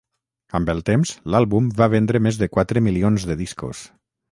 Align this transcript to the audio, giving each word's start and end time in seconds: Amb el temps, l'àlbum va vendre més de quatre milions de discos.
Amb 0.59 0.71
el 0.73 0.79
temps, 0.87 1.11
l'àlbum 1.35 1.69
va 1.83 1.89
vendre 1.95 2.23
més 2.29 2.41
de 2.41 2.49
quatre 2.57 2.85
milions 2.89 3.29
de 3.33 3.39
discos. 3.45 3.87